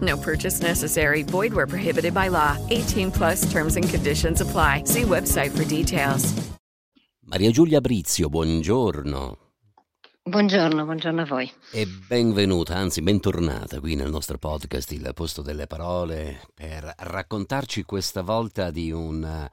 [0.00, 1.22] No purchase necessary.
[1.22, 2.56] Void where prohibited by law.
[2.70, 4.82] 18 plus terms and conditions apply.
[4.84, 6.34] See website for details.
[7.28, 9.38] Maria Giulia Brizio, buongiorno.
[10.22, 11.50] Buongiorno, buongiorno a voi.
[11.72, 18.22] E benvenuta, anzi bentornata qui nel nostro podcast Il posto delle parole per raccontarci questa
[18.22, 19.48] volta di un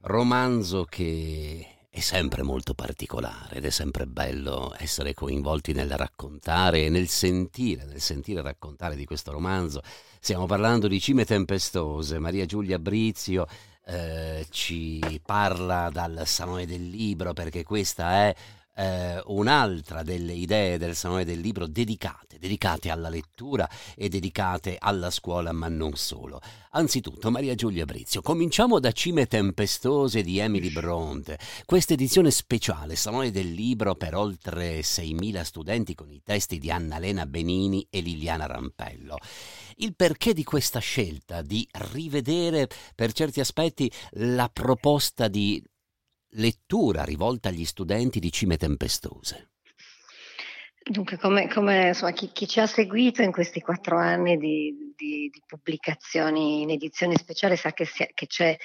[0.00, 6.88] romanzo che è sempre molto particolare ed è sempre bello essere coinvolti nel raccontare e
[6.90, 9.80] nel sentire, nel sentire raccontare di questo romanzo.
[10.20, 13.46] Stiamo parlando di Cime Tempestose, Maria Giulia Brizio
[13.86, 18.34] eh, ci parla dal Salone del Libro perché questa è
[18.76, 25.10] eh, un'altra delle idee del Salone del Libro dedicate, dedicate alla lettura e dedicate alla
[25.10, 26.40] scuola, ma non solo.
[26.72, 33.30] Anzitutto, Maria Giulia Brizio, cominciamo da Cime Tempestose di Emily Bronte, questa edizione speciale Salone
[33.30, 39.16] del Libro per oltre 6.000 studenti con i testi di Annalena Benini e Liliana Rampello.
[39.76, 45.62] Il perché di questa scelta di rivedere per certi aspetti la proposta di
[46.36, 49.50] lettura rivolta agli studenti di Cime Tempestose?
[50.88, 55.28] Dunque, come, come insomma, chi, chi, ci ha seguito in questi quattro anni di, di,
[55.32, 58.56] di pubblicazioni in edizione speciale sa che, si, che c'è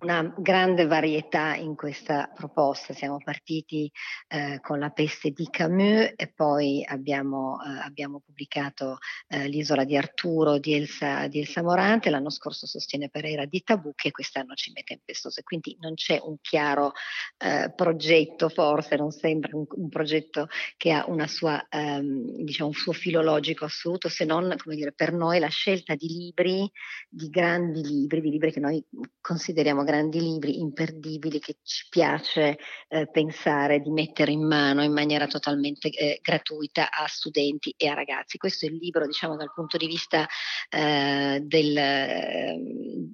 [0.00, 2.92] una grande varietà in questa proposta.
[2.92, 3.90] Siamo partiti
[4.28, 8.98] eh, con La peste di Camus e poi abbiamo, eh, abbiamo pubblicato
[9.28, 14.08] eh, L'isola di Arturo di Elsa, di Elsa, Morante, l'anno scorso sostiene Pereira di Tabucchi
[14.08, 15.42] e quest'anno ci mette Tempestose.
[15.42, 16.92] Quindi non c'è un chiaro
[17.38, 22.74] eh, progetto, forse non sembra un, un, progetto che ha una sua, ehm, diciamo, un
[22.74, 26.70] suo filologico assoluto, se non, come dire, per noi la scelta di libri,
[27.08, 28.82] di grandi libri, di libri che noi
[29.20, 35.26] consideriamo grandi libri imperdibili che ci piace eh, pensare di mettere in mano in maniera
[35.26, 38.36] totalmente eh, gratuita a studenti e a ragazzi.
[38.36, 40.26] Questo è il libro, diciamo, dal punto di vista
[40.68, 42.54] eh, del,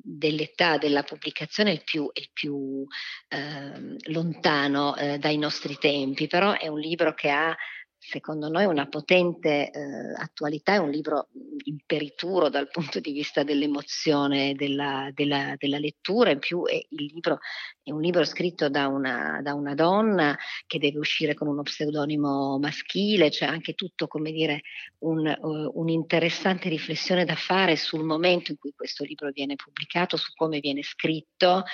[0.02, 2.84] dell'età della pubblicazione, il più, il più
[3.28, 7.56] ehm, lontano eh, dai nostri tempi, però è un libro che ha
[8.06, 9.80] secondo noi una potente eh,
[10.16, 11.28] attualità, è un libro
[11.64, 17.38] imperituro dal punto di vista dell'emozione della, della, della lettura, in più è, libro
[17.84, 20.34] è un libro scritto da una, da una, donna
[20.66, 24.62] che deve uscire con uno pseudonimo maschile, c'è anche tutto, come dire,
[25.00, 30.32] un, uh, un'interessante riflessione da fare sul momento in cui questo libro viene pubblicato, su
[30.34, 31.64] come viene scritto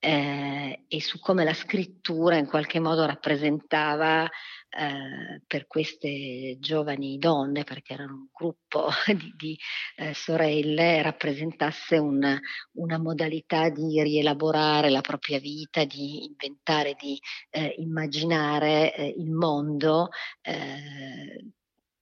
[0.00, 4.28] eh, e su come la scrittura in qualche modo rappresentava
[4.70, 9.58] eh, per queste giovani donne, perché erano un gruppo di, di
[9.96, 12.38] eh, sorelle, rappresentasse un,
[12.72, 17.20] una modalità di rielaborare la propria vita, di inventare, di
[17.50, 20.10] eh, immaginare eh, il mondo
[20.42, 21.44] eh,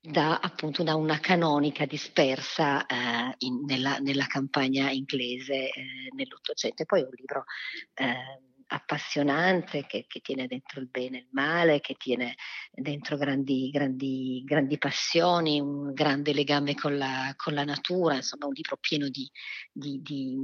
[0.01, 5.73] da, appunto, da una canonica dispersa eh, in, nella, nella, campagna inglese eh,
[6.15, 6.83] nell'Ottocento.
[6.83, 7.45] E poi un libro
[7.95, 12.35] eh, appassionante che, che, tiene dentro il bene e il male, che tiene
[12.71, 18.53] dentro grandi, grandi, grandi passioni, un grande legame con la, con la natura, insomma un
[18.53, 19.31] libro pieno di,
[19.73, 20.37] di, di,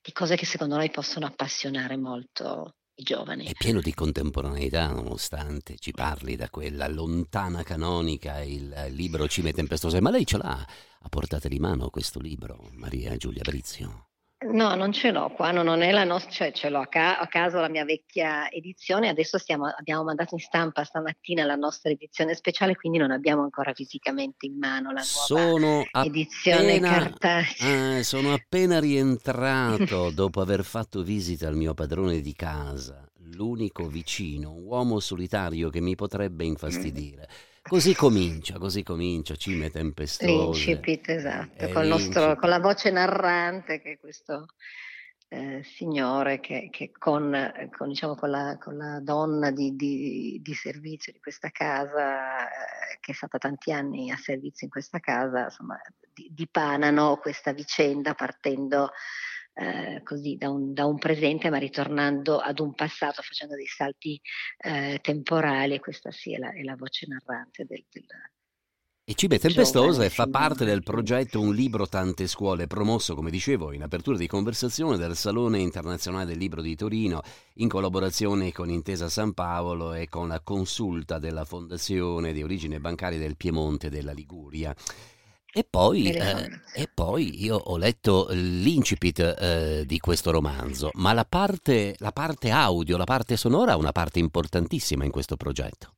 [0.00, 3.46] di cose che secondo noi possono appassionare molto giovani.
[3.46, 10.00] È pieno di contemporaneità, nonostante ci parli da quella lontana canonica, il libro Cime Tempestose.
[10.00, 10.66] Ma lei ce l'ha
[11.02, 14.09] a portata di mano questo libro, Maria Giulia Brizio?
[14.42, 17.18] No, non ce l'ho qua, no, non è la nostra, cioè ce l'ho a, ca-
[17.18, 21.90] a caso la mia vecchia edizione, adesso stiamo, abbiamo mandato in stampa stamattina la nostra
[21.90, 27.98] edizione speciale, quindi non abbiamo ancora fisicamente in mano la sono edizione appena, cartacea.
[27.98, 34.52] Eh, sono appena rientrato dopo aver fatto visita al mio padrone di casa, l'unico vicino,
[34.52, 37.28] uomo solitario che mi potrebbe infastidire.
[37.70, 40.26] Così comincia, così comincia, cime tempestose.
[40.26, 44.46] L'incipit, esatto, con, nostro, con, la voce narrante che questo
[45.28, 47.30] eh, signore che, che con,
[47.70, 52.98] con, diciamo, con, la, con, la, donna di, di, di, servizio di questa casa, eh,
[52.98, 55.80] che è stata tanti anni a servizio in questa casa, insomma,
[56.12, 58.90] dipanano questa vicenda partendo
[59.60, 64.18] eh, così da un, da un, presente ma ritornando ad un passato facendo dei salti
[64.58, 68.04] eh, temporali e questa sì è la, è la voce narrante del, del,
[69.10, 73.82] e Cibe Tempestose fa parte del progetto Un libro tante scuole, promosso, come dicevo, in
[73.82, 77.20] apertura di conversazione dal Salone Internazionale del Libro di Torino,
[77.54, 83.18] in collaborazione con Intesa San Paolo e con la consulta della Fondazione di origine bancaria
[83.18, 84.72] del Piemonte della Liguria.
[85.52, 91.24] E poi, eh, e poi, io ho letto l'incipit eh, di questo romanzo, ma la
[91.24, 95.94] parte, la parte audio, la parte sonora ha una parte importantissima in questo progetto.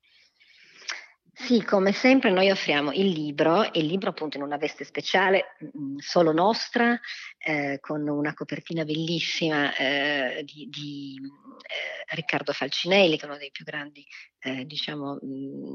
[1.44, 5.96] Sì, come sempre noi offriamo il libro, il libro appunto in una veste speciale, mm,
[5.98, 6.98] solo nostra,
[7.36, 13.50] eh, con una copertina bellissima eh, di, di eh, Riccardo Falcinelli, che è uno dei
[13.50, 14.06] più grandi,
[14.38, 15.74] eh, diciamo, mh, mm,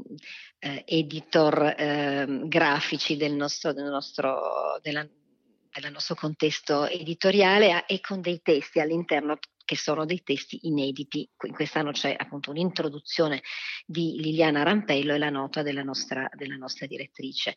[0.60, 8.22] eh, editor ehm, grafici del nostro, del nostro, della, del nostro contesto editoriale e con
[8.22, 9.38] dei testi all'interno
[9.68, 11.28] che sono dei testi inediti.
[11.36, 13.42] Quest'anno c'è appunto un'introduzione
[13.84, 17.52] di Liliana Rampello e la nota della nostra, della nostra direttrice.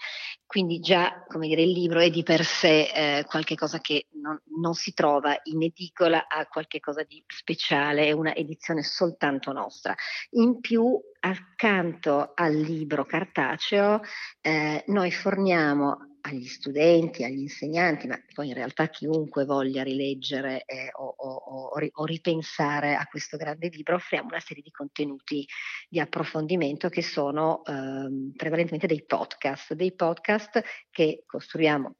[0.45, 4.37] Quindi già, come dire, il libro è di per sé eh, qualche cosa che non,
[4.59, 9.95] non, si trova in edicola, ha qualche cosa di speciale, è una edizione soltanto nostra.
[10.31, 14.01] In più, accanto al libro cartaceo,
[14.41, 20.89] eh, noi forniamo agli studenti, agli insegnanti, ma poi in realtà chiunque voglia rileggere eh,
[20.93, 25.45] o, o, o, ripensare a questo grande libro, offriamo una serie di contenuti
[25.89, 31.95] di approfondimento che sono eh, prevalentemente dei podcast, dei podcast che costruiamo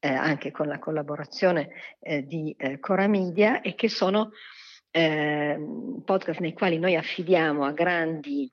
[0.00, 1.68] eh, anche con la collaborazione
[2.00, 4.30] eh, di eh, Cora Media e che sono
[4.90, 8.50] ehm, podcast nei quali noi affidiamo a grandi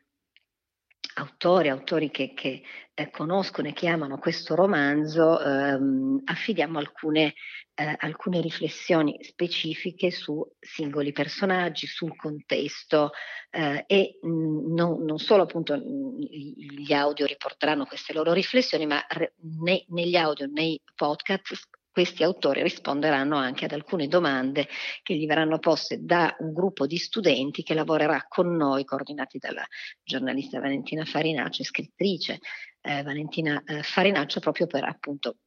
[1.16, 2.64] autori, autori che, che
[2.94, 7.34] eh, conoscono e che amano questo romanzo, ehm, affidiamo alcune,
[7.76, 13.12] eh, alcune, riflessioni specifiche su singoli personaggi, sul contesto
[13.50, 19.04] eh, e mh, mm, non, non, solo appunto gli audio riporteranno queste loro riflessioni, ma
[19.10, 24.68] re, ne, negli audio, nei podcast questi autori risponderanno anche ad alcune domande
[25.04, 29.66] che gli verranno poste da un gruppo di studenti che lavorerà con noi, coordinati dalla
[30.04, 32.40] giornalista Valentina Farinaccio, scrittrice
[32.82, 35.38] eh, Valentina eh, Farinaccio, proprio per appunto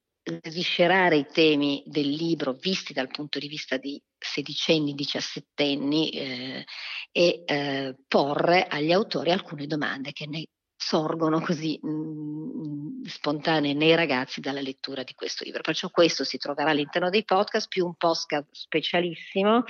[0.43, 6.65] sviscerare i temi del libro visti dal punto di vista di sedicenni, diciassettenni eh,
[7.13, 10.45] e eh, porre agli autori alcune domande che ne
[10.77, 15.63] sorgono così mh, mm, spontanee nei ragazzi dalla lettura di questo libro.
[15.63, 19.65] Perciò questo si troverà all'interno dei podcast, più un podcast specialissimo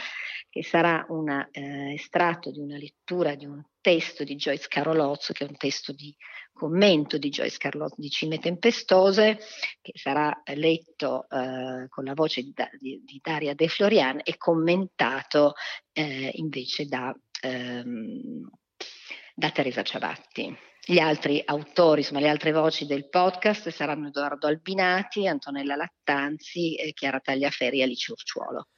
[0.51, 5.45] che sarà un eh, estratto di una lettura di un testo di Joyce Carolozzo, che
[5.45, 6.15] è un testo di
[6.53, 9.39] commento di Joyce Carolozzo di Cime Tempestose,
[9.81, 15.53] che sarà letto eh, con la voce di, di, di, Daria De Florian e commentato
[15.93, 18.49] eh, invece da, ehm,
[19.35, 20.57] da Teresa Ciabatti.
[20.89, 27.19] Gli altri autori, insomma le altre voci del podcast saranno Edoardo Albinati, Antonella Lattanzi, Chiara
[27.19, 28.69] Tagliaferri e Alice Urciuolo.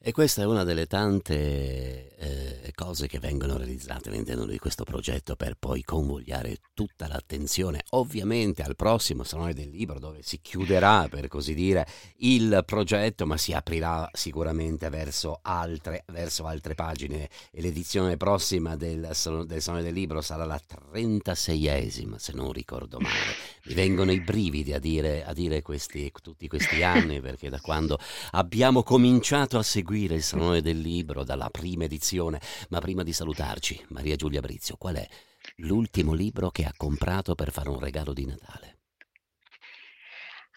[0.00, 5.34] E questa è una delle tante eh, cose che vengono realizzate all'interno di questo progetto
[5.34, 11.26] per poi convogliare tutta l'attenzione ovviamente al prossimo Salone del Libro dove si chiuderà per
[11.26, 11.84] così dire
[12.18, 19.00] il progetto ma si aprirà sicuramente verso altre, verso altre pagine e l'edizione prossima del,
[19.46, 23.34] del Salone del Libro sarà la 36esima se non ricordo male.
[23.64, 27.98] Mi vengono i brividi a dire, a dire questi, tutti questi anni perché da quando
[28.30, 33.14] abbiamo cominciato a seguire seguire il Salone del Libro dalla prima edizione, ma prima di
[33.14, 35.08] salutarci, Maria Giulia Brizio, qual è
[35.56, 38.77] l'ultimo libro che ha comprato per fare un regalo di Natale?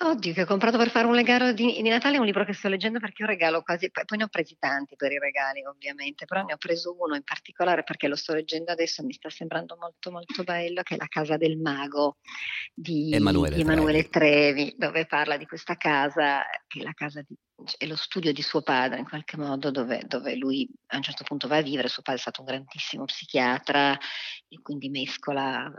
[0.04, 2.54] Oddio, che ho comprato per fare un regalo di, di, Natale è un libro che
[2.54, 6.26] sto leggendo perché io regalo quasi, poi ne ho presi tanti per i regali ovviamente,
[6.26, 9.30] però ne ho preso uno in particolare perché lo sto leggendo adesso e mi sta
[9.30, 12.18] sembrando molto molto bello, che è La casa del mago
[12.74, 14.54] di Emanuele, di Emanuele Trevi.
[14.54, 17.36] Trevi, dove parla di questa casa, che è la casa di,
[17.78, 21.24] è lo studio di suo padre in qualche modo, dove, dove lui a un certo
[21.24, 23.96] punto va a vivere, suo padre è stato un grandissimo psichiatra
[24.48, 25.72] e quindi mescola...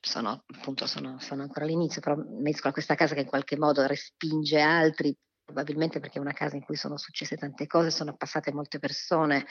[0.00, 4.60] Sono appunto sono, sono ancora all'inizio, però mescola questa casa che in qualche modo respinge
[4.60, 8.78] altri, probabilmente perché è una casa in cui sono successe tante cose, sono passate molte
[8.78, 9.46] persone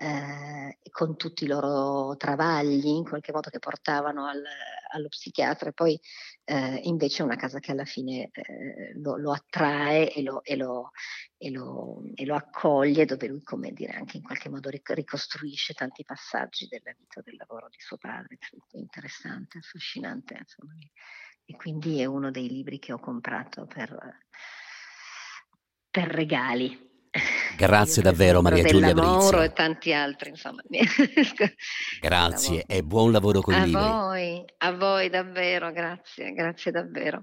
[0.00, 4.40] eh, con tutti i loro travagli in qualche modo che portavano al,
[4.92, 6.00] allo psichiatra, poi
[6.44, 10.54] eh, invece è una casa che alla fine eh, lo, lo, attrae e lo, e,
[10.54, 10.92] lo,
[11.36, 16.68] e, e lo, accoglie, dove lui, come dire, anche in qualche modo ricostruisce tanti passaggi
[16.68, 18.38] della vita, del lavoro di suo padre,
[18.74, 20.36] interessante, affascinante.
[20.38, 20.74] Insomma.
[21.44, 23.98] E quindi è uno dei libri che ho comprato per,
[25.90, 26.87] per regali
[27.56, 29.42] Grazie davvero Maria Giulia Brizio.
[29.42, 30.62] e tanti altri, insomma.
[32.00, 33.80] grazie e buon lavoro con i libri.
[33.80, 37.22] A voi, a voi davvero, grazie, grazie davvero.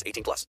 [0.05, 0.47] 18 plus.